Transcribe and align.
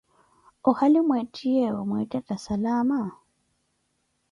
ohali 0.69 0.99
mwettiyeewo 1.07 1.81
mweettetta 1.89 2.35
salama? 2.45 3.01